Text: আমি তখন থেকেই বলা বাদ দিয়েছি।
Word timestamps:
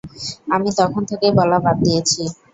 আমি 0.47 0.69
তখন 0.79 1.01
থেকেই 1.09 1.33
বলা 1.39 1.57
বাদ 1.65 1.77
দিয়েছি। 1.85 2.21